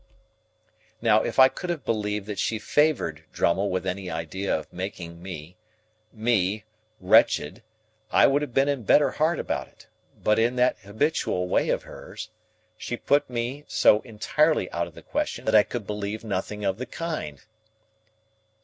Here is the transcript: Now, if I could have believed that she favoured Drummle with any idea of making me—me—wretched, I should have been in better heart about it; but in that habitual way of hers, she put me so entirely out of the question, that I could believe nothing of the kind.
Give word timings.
Now, 0.99 1.23
if 1.23 1.37
I 1.37 1.47
could 1.47 1.69
have 1.69 1.85
believed 1.85 2.25
that 2.25 2.39
she 2.39 2.57
favoured 2.57 3.23
Drummle 3.31 3.69
with 3.69 3.85
any 3.85 4.09
idea 4.09 4.57
of 4.57 4.73
making 4.73 5.21
me—me—wretched, 5.21 7.61
I 8.11 8.25
should 8.27 8.41
have 8.41 8.51
been 8.51 8.67
in 8.67 8.81
better 8.81 9.11
heart 9.11 9.37
about 9.37 9.67
it; 9.67 9.85
but 10.23 10.39
in 10.39 10.55
that 10.55 10.77
habitual 10.79 11.47
way 11.47 11.69
of 11.69 11.83
hers, 11.83 12.31
she 12.75 12.97
put 12.97 13.29
me 13.29 13.63
so 13.67 13.99
entirely 13.99 14.71
out 14.71 14.87
of 14.87 14.95
the 14.95 15.03
question, 15.03 15.45
that 15.45 15.53
I 15.53 15.61
could 15.61 15.85
believe 15.85 16.23
nothing 16.23 16.65
of 16.65 16.79
the 16.79 16.87
kind. 16.87 17.45